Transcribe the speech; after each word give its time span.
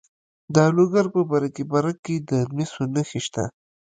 د 0.55 0.57
لوګر 0.75 1.05
په 1.13 1.21
برکي 1.31 1.63
برک 1.71 1.97
کې 2.05 2.15
د 2.29 2.31
مسو 2.55 2.83
نښې 2.93 3.19
شته. 3.25 3.43